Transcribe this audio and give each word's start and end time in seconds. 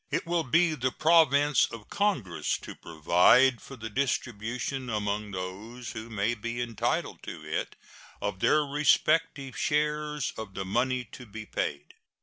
It 0.09 0.25
will 0.25 0.43
be 0.43 0.73
the 0.73 0.91
province 0.91 1.67
of 1.67 1.91
Congress 1.91 2.57
to 2.63 2.73
provide 2.73 3.61
for 3.61 3.75
the 3.75 3.87
distribution 3.87 4.89
among 4.89 5.29
those 5.29 5.91
who 5.91 6.09
may 6.09 6.33
be 6.33 6.59
entitled 6.59 7.21
to 7.21 7.45
it 7.47 7.75
of 8.19 8.39
their 8.39 8.63
respective 8.65 9.55
shares 9.55 10.33
of 10.39 10.55
the 10.55 10.65
money 10.65 11.03
to 11.11 11.27
be 11.27 11.45
paid. 11.45 11.93